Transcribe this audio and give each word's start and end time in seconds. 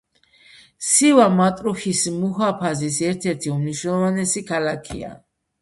სივა 0.91 1.27
მატრუჰის 1.41 2.01
მუჰაფაზის 2.23 2.97
ერთ-ერთი 3.11 3.55
უმნიშვნელოვანესი 3.59 4.45
ქალაქია. 4.53 5.17